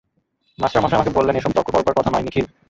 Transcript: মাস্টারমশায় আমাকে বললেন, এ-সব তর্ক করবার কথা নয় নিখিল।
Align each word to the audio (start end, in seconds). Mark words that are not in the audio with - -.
মাস্টারমশায় 0.59 0.97
আমাকে 0.97 1.11
বললেন, 1.13 1.35
এ-সব 1.35 1.51
তর্ক 1.51 1.67
করবার 1.67 1.97
কথা 1.97 2.11
নয় 2.11 2.23
নিখিল। 2.23 2.45